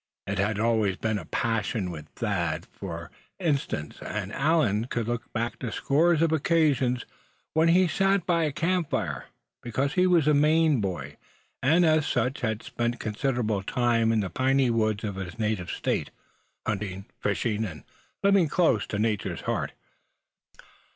[0.25, 5.59] It had always been a passion with Thad, for instance; and Allan could look back
[5.59, 7.05] to scores of occasions
[7.53, 9.25] when he sat by a camp fire;
[9.61, 11.17] because he was a Maine boy,
[11.61, 16.09] and as such had spent considerable time in the piney woods of his native State,
[16.65, 17.83] hunting, fishing, and
[18.23, 19.71] living close to Nature's heart.